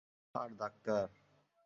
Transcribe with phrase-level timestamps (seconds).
[0.35, 1.07] আর, doctor!